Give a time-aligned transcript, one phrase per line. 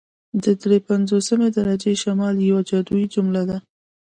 [0.43, 3.57] د دري پنځوسمې درجې شمال یوه جادويي جمله ده